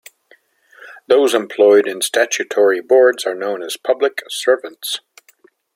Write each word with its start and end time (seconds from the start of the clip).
Those 1.05 1.35
employed 1.35 1.87
in 1.87 2.01
statutory 2.01 2.81
boards 2.81 3.23
are 3.25 3.35
known 3.35 3.61
as 3.61 3.77
"public 3.77 4.23
servants". 4.29 5.01